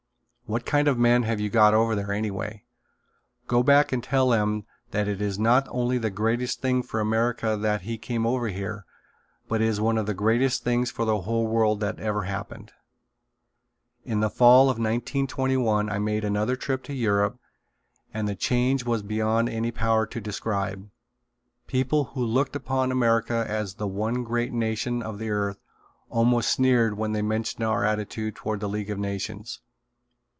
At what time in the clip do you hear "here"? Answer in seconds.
8.49-8.85